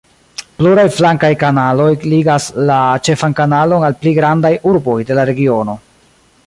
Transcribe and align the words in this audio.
Pluraj 0.59 0.85
flankaj 0.99 1.29
kanaloj 1.43 1.91
ligas 2.13 2.47
la 2.71 2.79
ĉefan 3.09 3.37
kanalon 3.41 3.87
al 3.91 3.99
pli 4.03 4.17
grandaj 4.21 4.53
urboj 4.73 4.99
de 5.11 5.21
la 5.21 5.29
regiono. 5.35 5.81